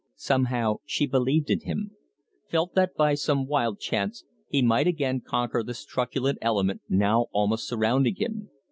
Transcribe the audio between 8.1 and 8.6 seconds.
him.